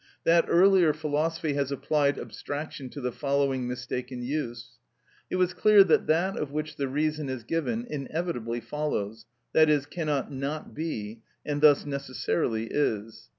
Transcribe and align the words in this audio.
That 0.23 0.45
earlier 0.47 0.93
philosophy 0.93 1.53
has 1.53 1.71
applied 1.71 2.17
abstraction 2.17 2.89
to 2.89 3.01
the 3.01 3.11
following 3.11 3.67
mistaken 3.67 4.23
use. 4.23 4.79
It 5.29 5.35
was 5.35 5.53
clear 5.53 5.83
that 5.83 6.07
that 6.07 6.35
of 6.37 6.49
which 6.49 6.75
the 6.77 6.87
reason 6.87 7.29
is 7.29 7.43
given 7.43 7.85
inevitably 7.87 8.61
follows, 8.61 9.27
i.e., 9.55 9.79
cannot 9.91 10.31
not 10.31 10.73
be, 10.73 11.21
and 11.45 11.61
thus 11.61 11.85
necessarily 11.85 12.65
is. 12.71 13.29